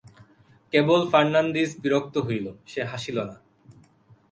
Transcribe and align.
কেবল 0.73 1.01
Fernandez 1.11 1.71
বিরক্ত 1.83 2.15
হইল, 2.27 2.45
সে 2.71 2.81
হাসিল 2.91 3.17
না। 3.29 3.35